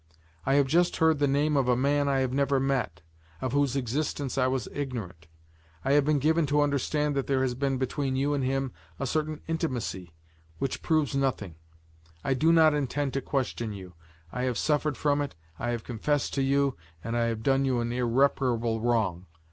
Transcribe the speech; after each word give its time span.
I 0.47 0.55
have 0.55 0.65
just 0.65 0.97
heard 0.97 1.19
the 1.19 1.27
name 1.27 1.55
of 1.55 1.67
a 1.67 1.75
man 1.75 2.09
I 2.09 2.21
have 2.21 2.33
never 2.33 2.59
met, 2.59 3.03
of 3.39 3.51
whose 3.51 3.75
existence 3.75 4.35
I 4.35 4.47
was 4.47 4.67
ignorant; 4.73 5.27
I 5.85 5.91
have 5.91 6.05
been 6.05 6.17
given 6.17 6.47
to 6.47 6.61
understand 6.61 7.13
that 7.15 7.27
there 7.27 7.43
has 7.43 7.53
been 7.53 7.77
between 7.77 8.15
you 8.15 8.33
and 8.33 8.43
him 8.43 8.71
a 8.99 9.05
certain 9.05 9.41
intimacy, 9.47 10.11
which 10.57 10.81
proves 10.81 11.15
nothing; 11.15 11.53
I 12.23 12.33
do 12.33 12.51
not 12.51 12.73
intend 12.73 13.13
to 13.13 13.21
question 13.21 13.73
you; 13.73 13.93
I 14.31 14.41
have 14.45 14.57
suffered 14.57 14.97
from 14.97 15.21
it, 15.21 15.35
I 15.59 15.69
have 15.69 15.83
confessed 15.83 16.33
to 16.33 16.41
you 16.41 16.75
and 17.03 17.15
I 17.15 17.25
have 17.25 17.43
done 17.43 17.63
you 17.63 17.79
an 17.79 17.91
irreparable 17.93 18.81
wrong. 18.81 19.27